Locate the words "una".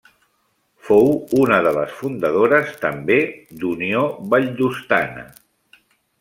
1.41-1.59